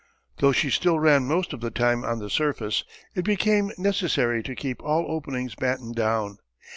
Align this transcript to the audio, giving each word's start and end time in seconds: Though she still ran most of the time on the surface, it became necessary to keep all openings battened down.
Though 0.39 0.51
she 0.51 0.71
still 0.71 0.99
ran 0.99 1.27
most 1.27 1.53
of 1.53 1.61
the 1.61 1.69
time 1.69 2.03
on 2.03 2.17
the 2.17 2.31
surface, 2.31 2.83
it 3.13 3.23
became 3.23 3.71
necessary 3.77 4.41
to 4.41 4.55
keep 4.55 4.81
all 4.81 5.05
openings 5.07 5.53
battened 5.53 5.93
down. 5.93 6.39